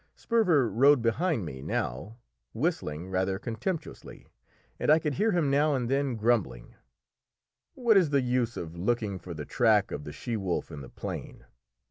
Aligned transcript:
Sperver 0.15 0.67
rode 0.67 1.03
behind 1.03 1.45
me 1.45 1.61
now, 1.61 2.17
whistling 2.53 3.11
rather 3.11 3.37
contemptuously, 3.37 4.25
and 4.79 4.89
I 4.89 4.97
could 4.97 5.13
hear 5.13 5.31
him 5.31 5.51
now 5.51 5.75
and 5.75 5.91
then 5.91 6.15
grumbling 6.15 6.73
"What 7.75 7.97
is 7.97 8.09
the 8.09 8.21
use 8.23 8.57
of 8.57 8.75
looking 8.75 9.19
for 9.19 9.35
the 9.35 9.45
track 9.45 9.91
of 9.91 10.03
the 10.03 10.11
she 10.11 10.35
wolf 10.35 10.71
in 10.71 10.81
the 10.81 10.89
plain? 10.89 11.45